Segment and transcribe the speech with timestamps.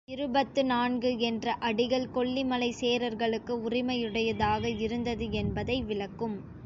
[0.07, 6.37] இருபத்து நான்கு என்ற அடிகள் கொல்லிமலை சேரர்களுக்கு உரிமையுடையதாக இருந்தது என்பதை விளக்கும்.